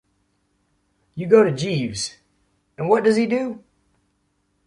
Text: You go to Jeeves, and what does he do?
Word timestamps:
You 1.13 1.27
go 1.27 1.43
to 1.43 1.51
Jeeves, 1.51 2.17
and 2.75 2.89
what 2.89 3.03
does 3.03 3.17
he 3.17 3.27
do? 3.27 3.63